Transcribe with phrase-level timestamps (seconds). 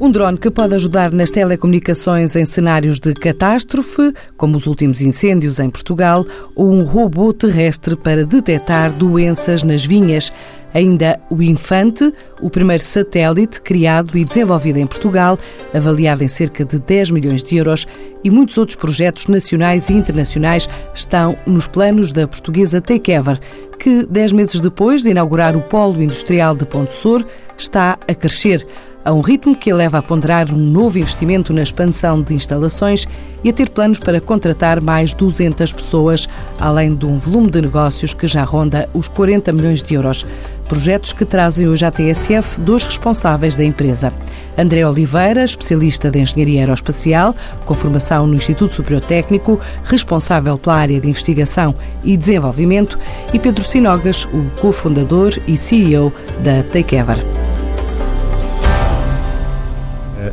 [0.00, 5.60] Um drone que pode ajudar nas telecomunicações em cenários de catástrofe, como os últimos incêndios
[5.60, 10.32] em Portugal, ou um robô terrestre para detectar doenças nas vinhas.
[10.74, 12.10] Ainda o Infante,
[12.40, 15.38] o primeiro satélite criado e desenvolvido em Portugal,
[15.72, 17.86] avaliado em cerca de 10 milhões de euros,
[18.24, 23.38] e muitos outros projetos nacionais e internacionais estão nos planos da portuguesa Takeover,
[23.78, 27.24] que, dez meses depois de inaugurar o Polo Industrial de Ponte Sor,
[27.56, 28.66] está a crescer
[29.04, 33.06] a um ritmo que a leva a ponderar um novo investimento na expansão de instalações
[33.42, 36.26] e a ter planos para contratar mais 200 pessoas,
[36.58, 40.24] além de um volume de negócios que já ronda os 40 milhões de euros.
[40.66, 44.10] Projetos que trazem hoje à TSF dois responsáveis da empresa.
[44.56, 47.36] André Oliveira, especialista de Engenharia Aeroespacial,
[47.66, 52.98] com formação no Instituto Superior Técnico, responsável pela área de investigação e desenvolvimento,
[53.34, 56.10] e Pedro Sinogas, o cofundador e CEO
[56.42, 57.43] da Takeover.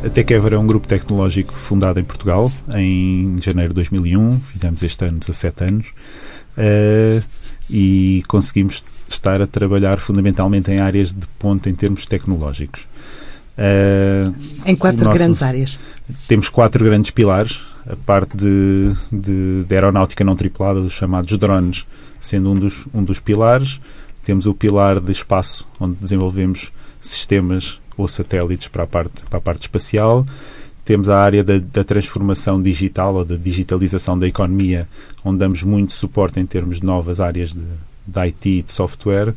[0.04, 4.40] A Tekever é um grupo tecnológico fundado em Portugal em janeiro de 2001.
[4.40, 5.86] Fizemos este ano 17 anos
[6.58, 7.24] uh,
[7.70, 12.88] e conseguimos estar a trabalhar fundamentalmente em áreas de ponta em termos tecnológicos.
[13.56, 14.34] Uh,
[14.66, 15.78] em quatro nosso, grandes áreas.
[16.26, 17.60] Temos quatro grandes pilares.
[17.88, 21.86] A parte de, de, de aeronáutica não tripulada, os chamados drones,
[22.18, 23.78] sendo um dos, um dos pilares.
[24.24, 29.40] Temos o pilar de espaço, onde desenvolvemos sistemas ou satélites para a parte, para a
[29.40, 30.26] parte espacial.
[30.84, 34.88] Temos a área da, da, transformação digital ou da digitalização da economia,
[35.24, 37.62] onde damos muito suporte em termos de novas áreas de,
[38.06, 39.32] de IT e de software,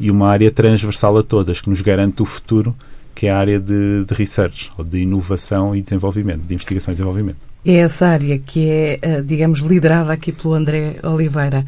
[0.00, 2.74] e uma área transversal a todas, que nos garante o futuro,
[3.14, 6.94] que é a área de, de research, ou de inovação e desenvolvimento, de investigação e
[6.94, 7.38] desenvolvimento.
[7.64, 11.66] É essa área que é, eh, digamos, liderada aqui pelo André Oliveira.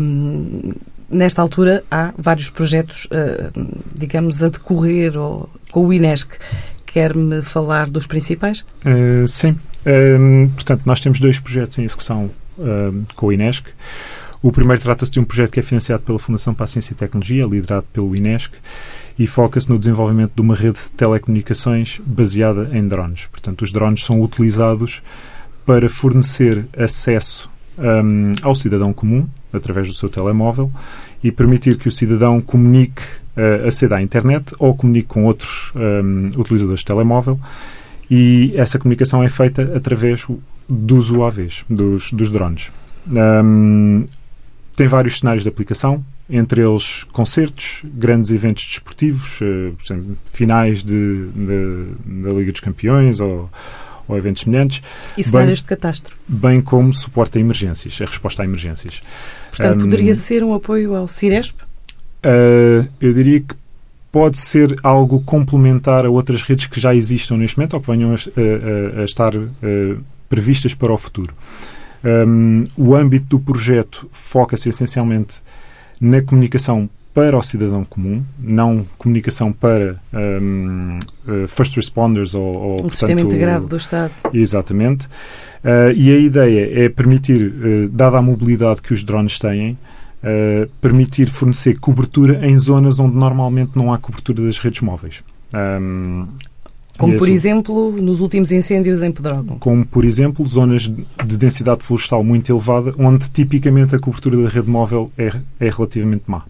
[0.00, 0.72] Um,
[1.10, 6.28] nesta altura há vários projetos, uh, digamos, a decorrer ou, com o INESC.
[6.86, 8.64] Quer-me falar dos principais?
[8.84, 9.50] Uh, sim.
[9.80, 12.30] Uh, portanto, nós temos dois projetos em execução
[13.16, 13.64] com o INESC.
[14.42, 16.94] O primeiro trata-se de um projeto que é financiado pela Fundação para a Ciência e
[16.94, 18.52] Tecnologia, liderado pelo INESC,
[19.18, 23.26] e foca-se no desenvolvimento de uma rede de telecomunicações baseada em drones.
[23.26, 25.02] Portanto, os drones são utilizados
[25.66, 30.70] para fornecer acesso um, ao cidadão comum através do seu telemóvel
[31.22, 33.02] e permitir que o cidadão comunique,
[33.36, 37.38] uh, aceda à internet ou comunique com outros um, utilizadores de telemóvel
[38.10, 40.26] e essa comunicação é feita através
[40.68, 42.72] dos UAVs, dos, dos drones.
[43.12, 44.04] Um,
[44.74, 51.28] tem vários cenários de aplicação, entre eles concertos, grandes eventos desportivos, uh, exemplo, finais de,
[51.28, 53.48] de, da Liga dos Campeões ou
[54.10, 54.82] ou eventos semelhantes.
[55.16, 56.20] E cenários bem, de catástrofe.
[56.26, 59.02] Bem como suporte a emergências, a resposta a emergências.
[59.50, 61.56] Portanto, um, poderia ser um apoio ao Ciresp?
[61.60, 63.54] Uh, eu diria que
[64.12, 68.10] pode ser algo complementar a outras redes que já existam neste momento ou que venham
[68.10, 69.50] a, a, a estar uh,
[70.28, 71.34] previstas para o futuro.
[72.02, 75.42] Um, o âmbito do projeto foca-se essencialmente
[76.00, 82.52] na comunicação para o cidadão comum, não comunicação para um, uh, first responders ou, ou
[82.52, 84.12] um portanto, sistema integrado do Estado.
[84.32, 85.06] Exatamente.
[85.06, 90.68] Uh, e a ideia é permitir, uh, dada a mobilidade que os drones têm, uh,
[90.80, 95.22] permitir fornecer cobertura em zonas onde normalmente não há cobertura das redes móveis.
[95.52, 96.26] Um,
[96.96, 99.58] como, por exemplo, nos últimos incêndios em Pedrógão.
[99.58, 104.68] Como, por exemplo, zonas de densidade florestal muito elevada, onde tipicamente a cobertura da rede
[104.68, 106.44] móvel é, é relativamente má.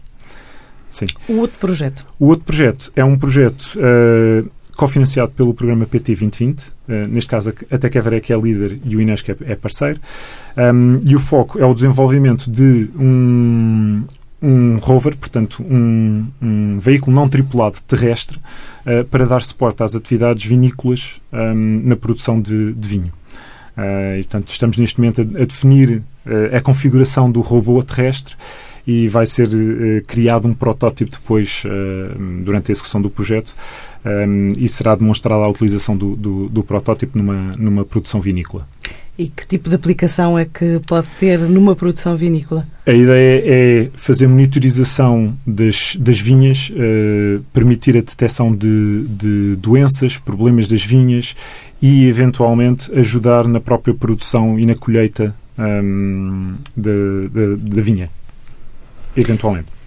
[0.90, 1.06] Sim.
[1.28, 2.06] O outro projeto?
[2.18, 6.60] O outro projeto é um projeto uh, cofinanciado pelo programa PT 2020.
[6.60, 6.72] Uh,
[7.08, 10.00] neste caso, a Tecavarec é líder e o Inesc é, é parceiro.
[10.56, 14.04] Um, e o foco é o desenvolvimento de um,
[14.42, 20.44] um rover, portanto, um, um, veículo não tripulado terrestre, uh, para dar suporte às atividades
[20.44, 23.12] vinícolas um, na produção de, de vinho.
[23.76, 28.34] Uh, e, portanto, estamos neste momento a, a definir uh, a configuração do robô terrestre
[28.86, 33.54] e vai ser uh, criado um protótipo depois, uh, durante a execução do projeto,
[34.04, 38.66] um, eh, e será demonstrada a utilização do, do, do, protótipo numa, numa produção vinícola.
[39.18, 42.66] E que tipo de aplicação é que pode ter numa produção vinícola?
[42.86, 50.16] A ideia é fazer monitorização das, das vinhas, uh, permitir a detecção de, de doenças,
[50.16, 51.36] problemas das vinhas
[51.82, 58.08] e, eventualmente, ajudar na própria produção e na colheita um, da vinha
[59.16, 59.80] eventualmente.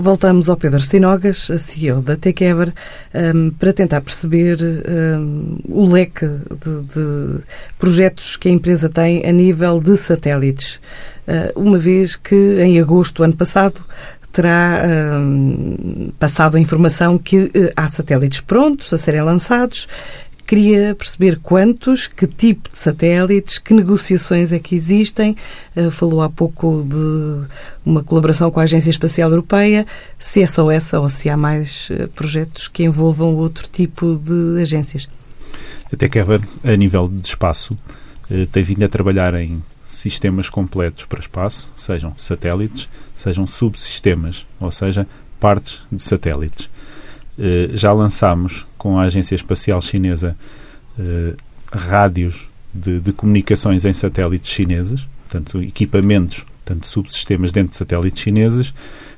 [0.00, 2.72] Voltamos ao Pedro Sinogas, CEO da Tekever,
[3.12, 7.40] um, para tentar perceber um, o leque de, de,
[7.78, 10.78] projetos que a empresa tem a nível de satélites.
[11.26, 13.80] Uh, uma vez que, em agosto do ano passado,
[14.30, 14.84] terá
[15.18, 19.88] hum, passado a informação que eh, há satélites prontos a serem lançados.
[20.48, 25.36] Queria perceber quantos, que tipo de satélites, que negociações é que existem.
[25.76, 27.46] Uh, falou há pouco de
[27.84, 29.86] uma colaboração com a Agência Espacial Europeia.
[30.18, 34.62] Se é só essa ou se há mais uh, projetos que envolvam outro tipo de
[34.62, 35.06] agências?
[35.92, 37.76] Até que a nível de espaço,
[38.30, 44.70] uh, tem vindo a trabalhar em sistemas completos para espaço, sejam satélites, sejam subsistemas, ou
[44.70, 45.06] seja,
[45.38, 46.70] partes de satélites.
[47.38, 50.36] Eh, já lançámos com a Agência Espacial Chinesa
[50.98, 51.36] eh,
[51.72, 58.74] rádios de, de, comunicações em satélites chineses, portanto, equipamentos, portanto, subsistemas dentro de satélites chineses.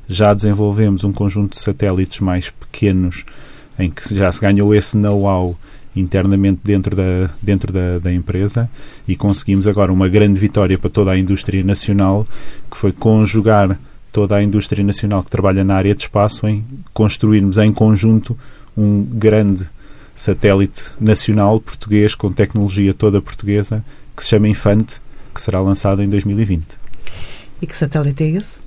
[0.07, 3.25] Já desenvolvemos um conjunto de satélites mais pequenos
[3.79, 5.57] em que já se ganhou esse know-how
[5.97, 8.71] internamente dentro da, dentro da, da, empresa
[9.09, 12.27] e conseguimos agora uma grande vitória para toda a indústria nacional,
[12.71, 13.79] que foi conjugar
[14.13, 18.37] toda a indústria nacional que trabalha na área de espaço em construirmos em conjunto
[18.77, 19.69] um grande
[20.15, 23.85] satélite nacional português com tecnologia toda portuguesa
[24.17, 25.01] que se chama Infante,
[25.35, 26.67] que será lançado em 2020.
[27.63, 28.59] E que satélite é esse?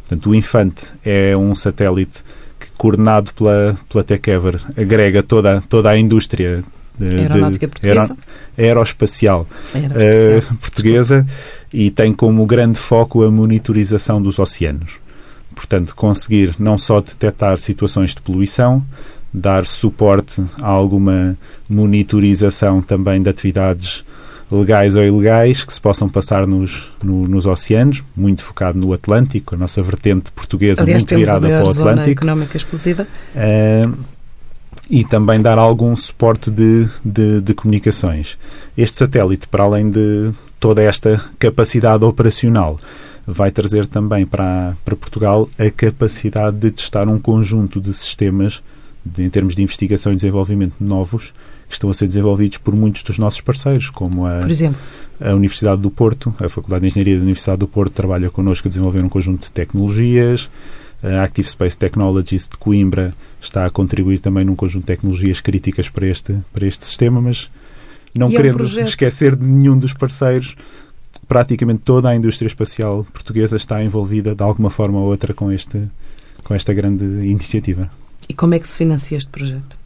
[0.00, 2.24] Portanto, o Infante é um satélite
[2.58, 6.64] que, coordenado pela, pela TechEver, agrega toda, toda a indústria
[7.00, 8.16] aeronáutica de, portuguesa?
[8.56, 11.26] aeroespacial, uh, portuguesa
[11.72, 14.92] e tem como grande foco a monitorização dos oceanos.
[15.54, 18.82] Portanto, conseguir não só detectar situações de poluição,
[19.32, 21.36] dar suporte a alguma
[21.68, 24.04] monitorização também de atividades
[24.50, 29.54] legais ou ilegais que se possam passar nos, no, nos oceanos, muito focado no Atlântico,
[29.54, 31.84] a nossa vertente portuguesa Aliás, muito virada para o Atlântico.
[31.84, 33.06] Zona económica exclusiva.
[33.34, 33.92] Uh,
[34.90, 38.38] e também dar algum suporte de, de, de, comunicações.
[38.76, 42.78] Este satélite, para além de toda esta capacidade operacional,
[43.26, 48.62] vai trazer também para, para Portugal a capacidade de testar um conjunto de sistemas
[49.04, 51.32] de, em termos de investigação e desenvolvimento novos
[51.68, 54.80] que estão a ser desenvolvidos por muitos dos nossos parceiros, como a, por exemplo?
[55.20, 58.70] a Universidade do Porto, a Faculdade de Engenharia da Universidade do Porto trabalha connosco a
[58.70, 60.48] desenvolver um conjunto de tecnologias,
[61.02, 65.88] a Active Space Technologies de Coimbra está a contribuir também num conjunto de tecnologias críticas
[65.88, 67.50] para este, para este sistema, mas
[68.14, 70.56] não e querendo é um esquecer de nenhum dos parceiros,
[71.28, 75.88] praticamente toda a indústria espacial portuguesa está envolvida de alguma forma ou outra com, este,
[76.42, 77.90] com esta grande iniciativa.
[78.28, 79.78] E como é que se financia este projeto?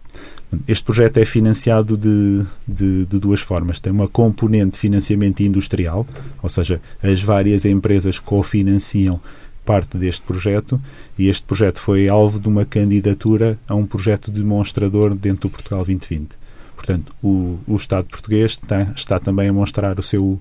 [0.68, 3.80] Este projeto é financiado de, de, de, duas formas.
[3.80, 6.06] Tem uma componente de financiamento industrial,
[6.42, 9.18] ou seja, as várias empresas cofinanciam
[9.64, 10.80] parte deste projeto
[11.18, 15.84] e este projeto foi alvo de uma candidatura a um projeto demonstrador dentro do Portugal
[15.84, 16.30] 2020.
[16.74, 20.40] Portanto, o, o Estado português está, está também a mostrar o seu,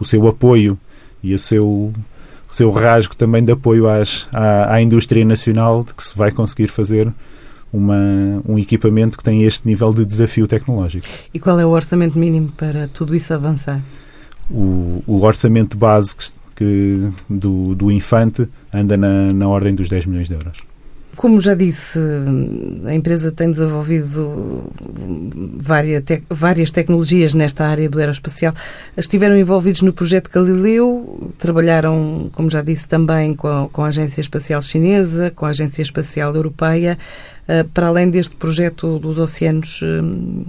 [0.00, 0.78] o seu apoio
[1.22, 1.94] e o seu, o
[2.50, 6.68] seu rasgo também de apoio às, à, à indústria nacional de que se vai conseguir
[6.68, 7.12] fazer
[7.74, 11.06] uma, um equipamento que tem este nível de desafio tecnológico.
[11.34, 13.80] E qual é o orçamento mínimo para tudo isso avançar?
[14.48, 16.24] O, o orçamento base que,
[16.54, 20.74] que do, do infante anda na, na ordem dos 10 milhões de euros.
[21.16, 21.98] Como já disse,
[22.86, 24.64] a empresa tem desenvolvido
[25.56, 28.52] várias, te várias tecnologias nesta área do aeroespacial.
[28.96, 34.20] Estiveram envolvidos no projeto Galileu, trabalharam, como já disse, também com a, com a Agência
[34.20, 36.98] Espacial Chinesa, com a Agência Espacial Europeia.
[37.48, 40.46] Uh, para além deste projeto dos oceanos, uh,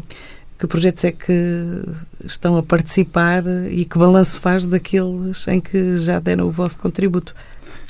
[0.57, 1.83] que projetos é que
[2.23, 7.35] estão a participar e que balanço faz daqueles em que já deram o vosso contributo?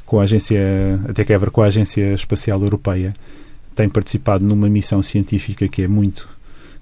[0.05, 3.13] Com a agência, até que com a Agência Espacial Europeia,
[3.75, 6.27] tem participado numa missão científica que é muito,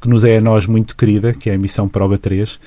[0.02, 2.60] que nos é a nós muito querida, que é a missão Proba 3,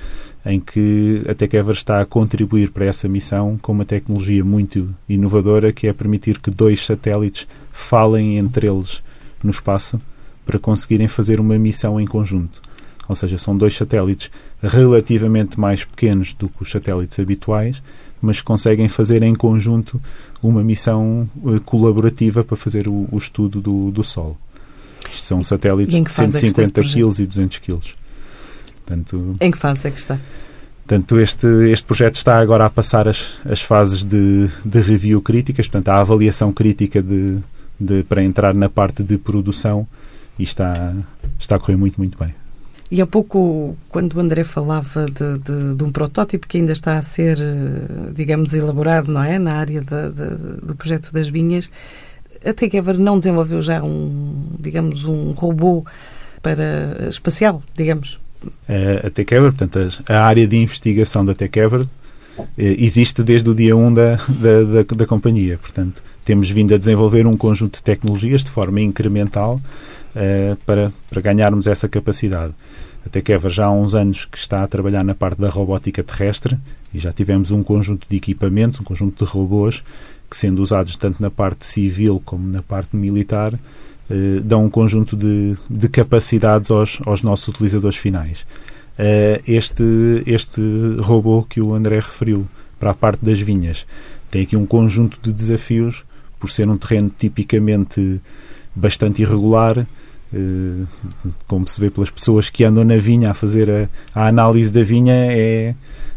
[0.45, 5.73] em que a TechEver está a contribuir para essa missão com uma tecnologia muito inovadora
[5.73, 9.03] que é permitir que dois satélites falem entre eles
[9.43, 10.01] no espaço
[10.45, 12.66] para conseguirem fazer uma missão em conjunto
[13.09, 14.31] ou seja, são dois satélites
[14.63, 17.83] relativamente mais pequenos do que os satélites habituais,
[18.21, 20.01] mas conseguem fazer em conjunto
[20.43, 24.37] uma missão uh, colaborativa para fazer o, o estudo do, do Sol.
[25.15, 27.79] São satélites de 150 kg e 200 kg.
[28.85, 30.19] Portanto, em que fase é que está?
[30.87, 35.67] Portanto, este, este projeto está agora a passar as, as fases de, de review críticas,
[35.67, 37.39] portanto, a avaliação crítica de,
[37.79, 39.87] de, para entrar na parte de produção
[40.39, 40.95] e está,
[41.41, 42.33] está a correr muito, muito bem.
[42.91, 46.99] E há pouco, quando o André falava de, de, de, um protótipo que ainda está
[46.99, 47.37] a ser,
[48.15, 49.39] digamos, elaborado, não é?
[49.39, 49.83] Na área
[50.63, 51.69] do projeto das vinhas,
[52.45, 55.85] a Tekever não desenvolveu já um, digamos, um robô
[56.41, 58.21] para espacial, digamos?
[59.05, 61.85] A Tekever, portanto, a área de investigação da Tekever
[62.57, 65.59] eh, existe desde o dia 1 da, da, da, da companhia.
[65.59, 69.61] Portanto, temos vindo a desenvolver um conjunto de tecnologias de forma incremental
[70.17, 72.53] uh, para, para ganharmos essa capacidade.
[73.05, 76.59] A Tekever já há uns anos que está a trabalhar na parte da robótica terrestre
[76.93, 79.85] e já tivemos um conjunto de equipamentos, um conjunto de robôs
[80.29, 83.55] que, sendo usados tanto na parte civil como na parte militar,
[84.11, 88.45] eh, dão um conjunto de, de capacidades aos, aos nossos utilizadores finais.
[88.99, 89.85] Eh, este,
[90.27, 90.61] este
[90.99, 92.49] robô que o André referiu
[92.81, 93.87] para a parte das vinhas
[94.31, 96.05] tem aqui um conjunto de desafios
[96.39, 98.21] por ser um terreno tipicamente
[98.75, 99.87] bastante irregular,
[101.47, 104.83] como se vê pelas pessoas que andam na vinha a fazer a, a análise da
[104.83, 105.75] vinha, é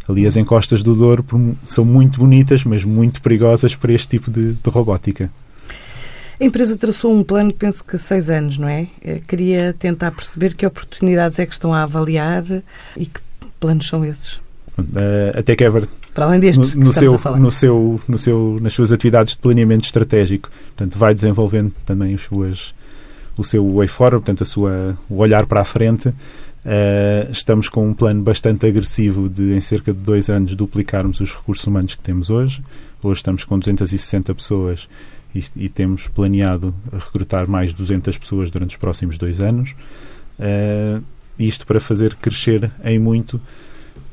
[0.07, 1.23] ali as encostas do Douro
[1.65, 5.29] são muito bonitas, mas muito perigosas para este tipo de, de robótica.
[6.41, 8.87] A empresa traçou um plano, penso que seis anos, não é?
[9.03, 12.43] Eh, queria tentar perceber que oportunidades é que estão a avaliar
[12.95, 13.19] e que
[13.59, 14.35] planos são esses.
[14.77, 18.91] Uh, a TechEver para além destes no, no seu, no seu, no seu, nas suas
[18.91, 22.73] atividades de planeamento estratégico, portanto, vai desenvolvendo também as suas,
[23.39, 26.09] o seu way forward, portanto, a sua, o olhar para a frente.
[26.09, 31.33] Uh, estamos com um plano bastante agressivo de, em cerca de dois anos, duplicarmos os
[31.33, 32.61] recursos humanos que temos hoje.
[33.01, 34.89] Hoje estamos com 260 pessoas
[35.33, 39.73] e, e, temos planeado recrutar mais 200 pessoas durante os próximos dois anos.
[40.37, 41.01] Uh,
[41.39, 43.39] isto para fazer crescer em muito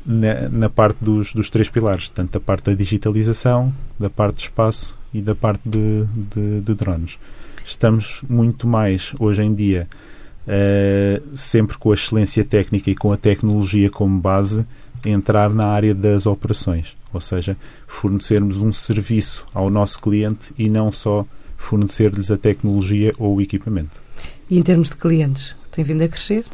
[0.05, 4.43] na, na parte dos, dos, três pilares, tanto da parte da digitalização, da parte de
[4.43, 7.19] espaço e da parte de, de, de drones.
[7.67, 9.89] Estamos muito mais, hoje em dia,
[10.47, 14.65] uh, sempre com a excelência técnica e com a tecnologia como base,
[15.05, 17.57] entrar na área das operações, ou seja,
[17.89, 24.01] fornecermos um serviço ao nosso cliente e não só fornecer-lhes a tecnologia ou o equipamento.
[24.49, 26.45] E em termos de clientes, tem vindo a crescer?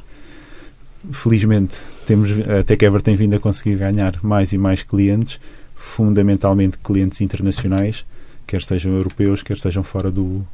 [1.11, 1.77] Felizmente,
[2.07, 5.39] temos, a TechEver tem vindo a conseguir ganhar mais e mais clientes,
[5.75, 8.03] fundamentalmente clientes internacionais,
[8.47, 10.47] quer sejam europeus, quer sejam fora do,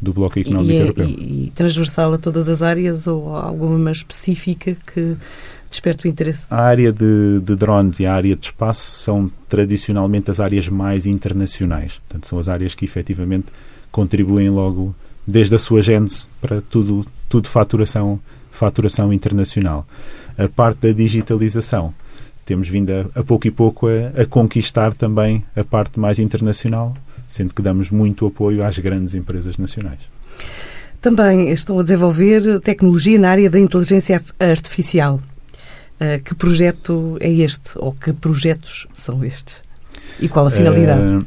[0.00, 1.06] do Bloco Económico e, é, Europeu.
[1.06, 5.16] E, e transversal a todas as áreas ou alguma específica que
[5.68, 6.46] desperta o interesse?
[6.50, 11.06] A área de, de, drones e a área de espaço são tradicionalmente as áreas mais
[11.06, 12.00] internacionais.
[12.08, 13.46] Portanto, são as áreas que efetivamente
[13.90, 14.94] contribuem logo
[15.26, 18.18] desde a sua gênese para tudo, tudo faturação,
[18.50, 19.86] faturação internacional.
[20.36, 21.94] A parte da digitalização
[22.44, 26.96] temos vindo a, a pouco e pouco a, a conquistar também a parte mais internacional,
[27.30, 30.00] sendo que damos muito apoio às grandes empresas nacionais.
[31.00, 35.20] Também estão a desenvolver tecnologia na área da inteligência artificial.
[36.00, 37.70] Uh, que projeto é este?
[37.76, 39.56] Ou que projetos são estes?
[40.20, 41.00] E qual a finalidade?
[41.00, 41.26] Uh,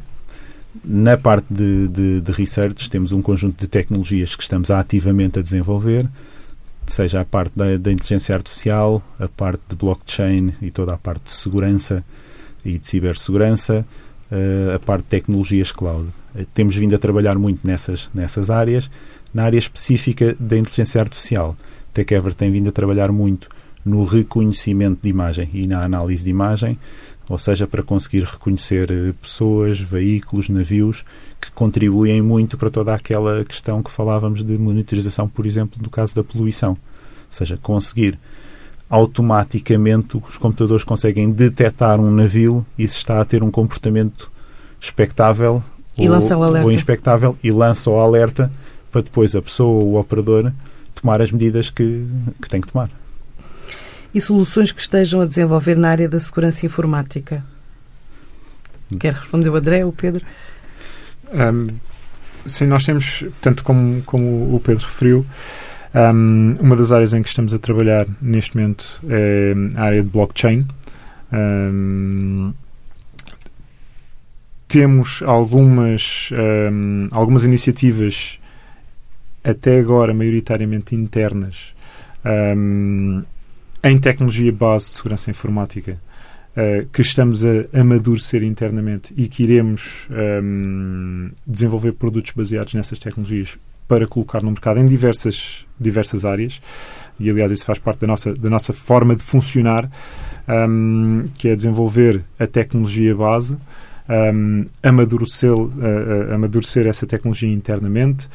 [0.84, 5.42] na parte de, de, de, research, temos um conjunto de tecnologias que estamos ativamente a
[5.42, 6.08] desenvolver,
[6.86, 11.24] seja a parte da, da inteligência artificial, a parte de blockchain e toda a parte
[11.24, 12.04] de segurança
[12.64, 13.86] e de cibersegurança,
[14.74, 16.08] a parte de tecnologias cloud.
[16.52, 18.90] temos vindo a trabalhar muito nessas, nessas áreas.
[19.32, 21.56] Na área específica da inteligência artificial,
[21.92, 23.48] TechEver tem vindo a trabalhar muito
[23.84, 26.78] no reconhecimento de imagem e na análise de imagem,
[27.28, 31.04] ou seja, para conseguir reconhecer eh, pessoas, veículos, navios
[31.40, 36.14] que contribuem muito para toda aquela questão que falávamos de monitorização, por exemplo, do caso
[36.14, 36.70] da poluição.
[36.70, 36.76] Ou
[37.30, 38.18] seja, conseguir
[38.88, 44.30] automaticamente os computadores conseguem detectar um navio e se está a ter um comportamento
[44.80, 45.62] expectável
[45.96, 46.18] e ou,
[46.62, 48.50] ou inspectável e lança o alerta
[48.92, 50.52] para depois a pessoa ou o operador
[50.94, 52.06] tomar as medidas que,
[52.40, 52.90] que tem que tomar
[54.14, 57.44] e soluções que estejam a desenvolver na área da segurança informática?
[58.98, 60.24] Quer responder o André ou o Pedro?
[61.32, 61.74] Um,
[62.46, 65.26] sim, nós temos, tanto como, como o Pedro referiu,
[65.94, 70.08] um, uma das áreas em que estamos a trabalhar neste momento é a área de
[70.08, 70.66] blockchain.
[71.32, 72.52] Um,
[74.66, 78.40] temos algumas, um, algumas iniciativas,
[79.44, 81.74] até agora maioritariamente internas,
[83.84, 86.00] em tecnologia base de segurança informática
[86.56, 90.08] uh, que estamos a amadurecer internamente e que iremos
[91.46, 96.60] desenvolver produtos baseados nessas tecnologias para colocar no mercado em diversas, diversas áreas.
[97.18, 99.88] E, aliás, isso faz parte da nossa, da nossa forma de funcionar,
[100.48, 103.56] um, que é desenvolver a tecnologia base,
[104.08, 108.28] um, amadurecer, uh, uh, amadurecer essa tecnologia internamente.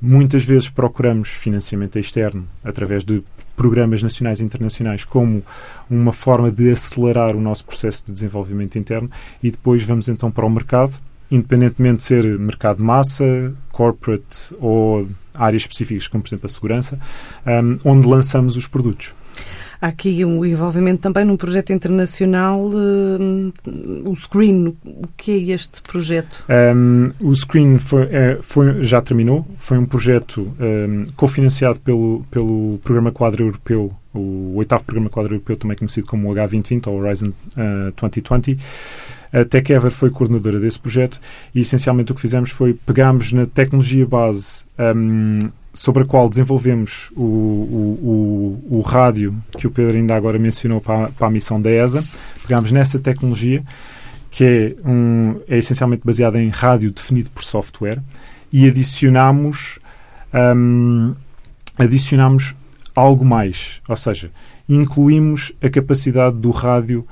[0.00, 3.22] Muitas vezes procuramos financiamento externo através de
[3.56, 5.42] programas nacionais e internacionais como
[5.88, 9.10] uma forma de acelerar o nosso processo de desenvolvimento interno
[9.42, 10.94] e depois vamos então para o mercado,
[11.30, 16.98] independentemente de ser mercado massa, corporate ou áreas específicas, como por exemplo a segurança,
[17.46, 19.14] um, onde lançamos os produtos.
[19.80, 23.52] Há aqui um envolvimento também num projeto internacional, uh,
[24.04, 24.74] o Screen.
[24.84, 26.44] O que é este projeto?
[26.48, 29.46] Um, o Screen foi, é, foi, já terminou.
[29.58, 35.56] Foi um projeto um, cofinanciado pelo, pelo Programa Quadro Europeu, o oitavo Programa Quadro Europeu,
[35.56, 38.58] também conhecido como o H2020 ou Horizon uh, 2020.
[39.32, 41.20] A TechEver foi coordenadora desse projeto
[41.54, 45.38] e essencialmente o que fizemos foi pegámos na tecnologia base um,
[45.74, 50.80] sobre a qual desenvolvemos o, o, o, o, rádio que o Pedro ainda agora mencionou
[50.80, 52.04] para, para a missão da ESA.
[52.42, 53.62] Pegámos nessa tecnologia
[54.30, 58.00] que é, um, é essencialmente baseada em rádio definido por software
[58.52, 59.78] e adicionamos
[60.32, 61.14] um,
[61.78, 62.54] adicionamos
[62.96, 64.30] algo mais, ou seja,
[64.66, 67.06] incluímos a capacidade do rádio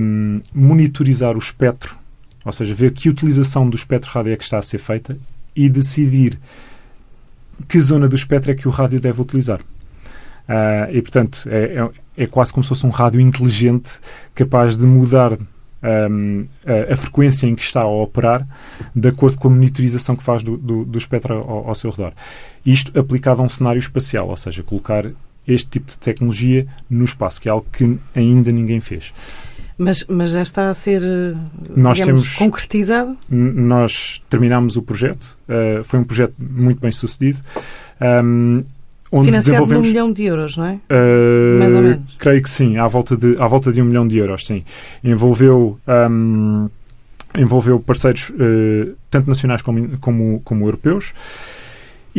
[0.00, 1.96] um, monitorizar o espectro,
[2.44, 5.18] ou seja, ver que utilização do espectro rádio é que está a ser feita
[5.54, 6.40] e decidir
[7.68, 9.60] que zona do espectro é que o rádio deve utilizar.
[9.60, 14.00] Uh, e, portanto, é, é, é, quase como se fosse um rádio inteligente
[14.34, 15.36] capaz de mudar
[15.82, 18.46] um, a, a, frequência em que está a operar
[18.94, 22.12] de acordo com a monitorização que faz do, do, do espectro ao, ao, seu redor.
[22.64, 25.06] Isto aplicado a um cenário espacial, ou seja, colocar
[25.46, 29.12] este tipo de tecnologia no espaço, que é algo que ainda ninguém fez.
[29.78, 31.00] Mas, mas já está a ser
[31.74, 33.16] nós digamos, temos, concretizado?
[33.30, 35.38] Nós terminamos o projeto.
[35.48, 37.38] Uh, foi um projeto muito bem sucedido.
[38.00, 38.60] Um,
[39.12, 39.86] onde Financiado desenvolvemos...
[39.86, 40.80] de um milhão de euros, não é?
[40.90, 41.58] Uh.
[42.18, 44.64] Creio que sim, à volta de, à volta de um milhão de euros, sim.
[45.02, 45.78] Envolveu...
[45.86, 46.68] Um,
[47.36, 51.12] envolveu parceiros uh, tanto nacionais como, como, como europeus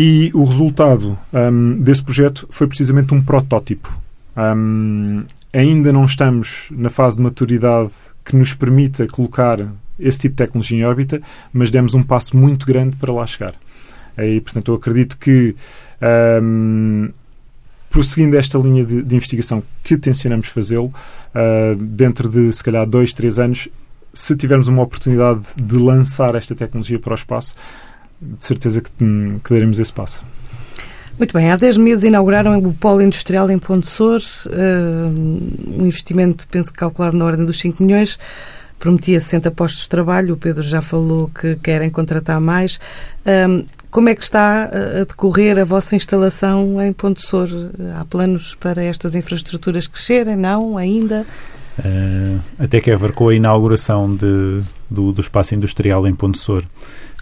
[0.01, 3.89] e o resultado um, desse projeto foi precisamente um protótipo.
[4.37, 7.91] Um, ainda não estamos na fase de maturidade
[8.23, 9.59] que nos permita colocar
[9.99, 13.55] esse tipo de tecnologia em órbita, mas demos um passo muito grande para lá chegar.
[14.17, 15.55] E, portanto, eu acredito que,
[16.41, 17.09] um,
[17.89, 23.13] prosseguindo esta linha de, de investigação que tencionamos fazê-lo, uh, dentro de, se calhar, dois,
[23.13, 23.67] três anos,
[24.13, 27.55] se tivermos uma oportunidade de lançar esta tecnologia para o espaço,
[28.21, 30.23] de certeza que, que daremos esse passo.
[31.17, 36.47] Muito bem, há 10 meses inauguraram o polo industrial em Ponte Sor, uh, um investimento,
[36.49, 38.17] penso calculado na ordem dos 5 milhões,
[38.79, 42.79] prometia 60 postos de trabalho, o Pedro já falou que querem contratar mais.
[43.25, 47.49] Uh, como é que está a decorrer a vossa instalação em Ponte Sor?
[47.99, 50.35] Há planos para estas infraestruturas crescerem?
[50.35, 50.77] Não?
[50.77, 51.25] Ainda?
[51.79, 56.63] Uh, até que com a inauguração de, do, do espaço industrial em Ponte Sor,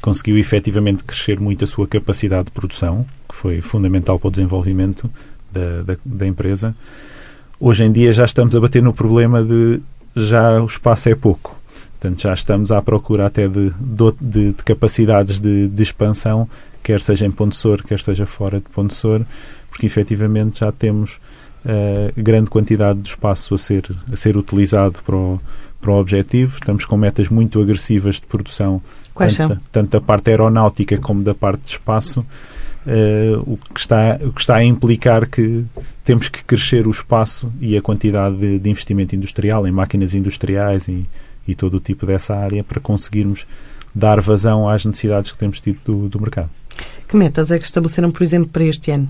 [0.01, 5.09] conseguiu efetivamente crescer muito a sua capacidade de produção, que foi fundamental para o desenvolvimento
[5.51, 6.75] da, da, da empresa.
[7.59, 9.81] Hoje em dia já estamos a bater no problema de
[10.15, 11.56] já o espaço é pouco.
[12.07, 13.71] Portanto, já estamos à procura até de,
[14.21, 16.47] de, de capacidades de, de, expansão,
[16.81, 19.25] quer seja em Ponte Sor, quer seja fora de Ponte Sor,
[19.69, 21.19] porque efetivamente já temos
[21.65, 25.39] uh, grande quantidade de espaço a ser, a ser utilizado para o,
[25.81, 26.55] para o objetivo.
[26.55, 28.81] Estamos com metas muito agressivas de produção
[29.13, 29.63] Quais tanto, são?
[29.69, 34.39] tanto da parte aeronáutica como da parte de espaço, uh, o, que está, o que
[34.39, 35.65] está a implicar que
[36.05, 40.87] temos que crescer o espaço e a quantidade de, de investimento industrial em máquinas industriais
[40.87, 41.05] e,
[41.47, 43.45] e, todo o tipo dessa área para conseguirmos
[43.93, 46.49] dar vazão às necessidades que temos tido do, do mercado.
[47.07, 49.09] Que metas é que estabeleceram, por exemplo, para este ano?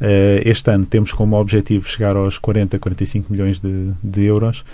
[0.00, 4.64] Uh, este ano temos como objetivo chegar aos 40, 45 milhões de, de euros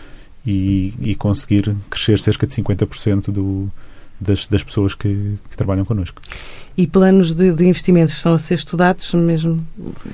[0.47, 3.71] e, e, conseguir crescer cerca de 50% do,
[4.21, 6.21] das, das pessoas que, que, trabalham connosco.
[6.77, 9.67] E planos de, de, investimentos estão a ser estudados, mesmo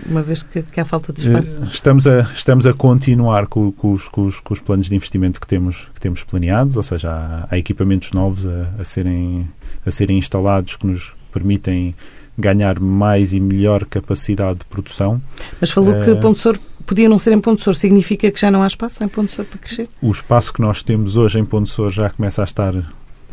[0.07, 1.51] uma vez que, que há falta de espaço?
[1.51, 4.97] Eh, estamos a, estamos a continuar com, com, os, com, os, com os planos de
[4.97, 9.49] investimento que temos, que temos planeados, ou seja, há, há equipamentos novos a, a, serem,
[9.85, 11.95] a serem instalados que nos permitem
[12.37, 15.21] ganhar mais e melhor capacidade de produção.
[15.61, 18.63] Mas falou que Ponte Sor podia não ser em Ponte Sor, significa que já não
[18.63, 19.89] há espaço em Ponte Sor para crescer?
[20.03, 22.75] O espaço que nós temos hoje em Ponte Sor já começa a estar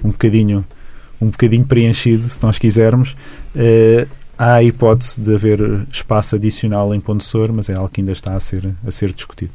[0.04, 0.66] um bocadinho,
[1.22, 3.16] um bocadinho preenchido, se nós quisermos.
[3.56, 8.02] Uh, há a hipótese de haver espaço adicional em Ponte Sor, mas é algo que
[8.02, 9.52] ainda está a ser, a ser discutido.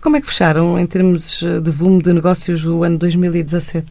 [0.00, 3.86] Como é que fecharam, em termos de volume de negócios, o ano 2017?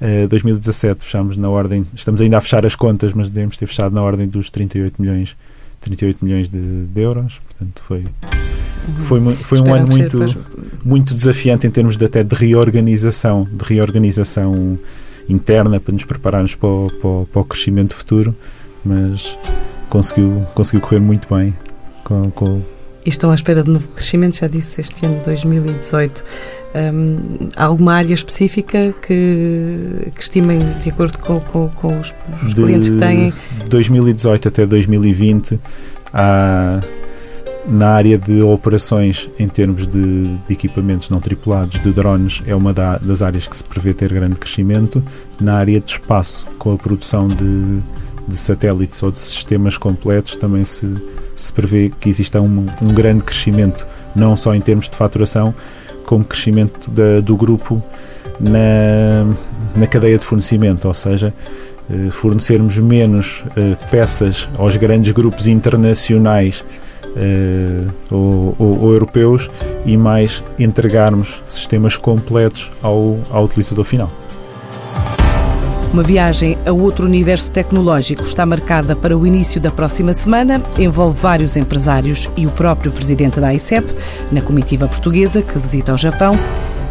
[0.00, 3.94] Uh, 2017 fechamos na ordem, estamos ainda a fechar as contas, mas devemos ter fechado
[3.94, 5.36] na ordem dos 38 milhões,
[5.80, 8.04] 38 milhões de, de euros, portanto foi
[9.06, 10.18] foi, foi um ano muito,
[10.84, 14.78] muito desafiante em termos de, até de reorganização, de reorganização
[15.28, 18.34] interna para nos prepararmos para o, para o, para o crescimento futuro,
[18.84, 19.36] mas
[19.88, 21.54] conseguiu, conseguiu correr muito bem
[22.04, 22.62] com, com
[23.08, 26.22] e estão à espera de novo crescimento, já disse, este ano de 2018.
[26.74, 32.52] Um, há alguma área específica que, que estimem, de acordo com, com, com os, os
[32.52, 33.32] clientes que têm?
[33.60, 35.58] De 2018 até 2020
[36.12, 36.80] há
[37.70, 42.72] Na área de operações, em termos de, de equipamentos não tripulados, de drones, é uma
[42.72, 45.04] da, das áreas que se prevê ter grande crescimento.
[45.38, 47.80] Na área de espaço, com a produção de,
[48.26, 50.90] de satélites ou de sistemas completos, também se,
[51.34, 55.54] se prevê que exista um, um grande crescimento, não só em termos de faturação,
[56.06, 57.82] como crescimento da, do grupo
[58.40, 59.26] na,
[59.76, 61.34] na cadeia de fornecimento, ou seja,
[61.90, 66.64] eh, fornecermos menos eh, peças aos grandes grupos internacionais
[68.10, 69.48] ou, ou, ou, europeus
[69.84, 74.10] e mais entregarmos sistemas completos ao, ao utilizador final.
[75.92, 80.62] Uma viagem a outro universo tecnológico está marcada para o início da próxima semana.
[80.78, 83.94] Envolve vários empresários e o próprio presidente da ICEP,
[84.30, 86.32] na comitiva portuguesa que visita o Japão.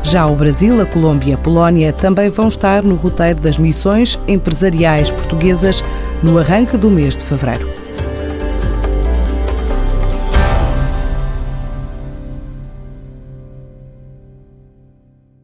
[0.03, 4.19] Já o Brasil, a Colômbia e a Polónia também vão estar no roteiro das missões
[4.27, 5.83] empresariais portuguesas
[6.23, 7.86] no arranque do mês de fevereiro.